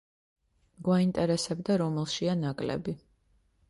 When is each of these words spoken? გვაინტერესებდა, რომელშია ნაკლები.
გვაინტერესებდა, 0.87 1.79
რომელშია 1.85 2.39
ნაკლები. 2.45 3.01